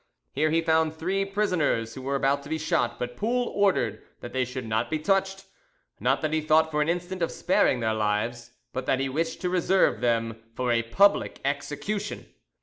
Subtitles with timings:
[0.33, 4.33] Here he found three prisoners who were about to be shot; but Poul ordered that
[4.33, 5.45] they should not be touched:
[5.99, 9.41] not that he thought for an instant of sparing their lives, but that he wished
[9.41, 12.25] to reserve them for a public execution.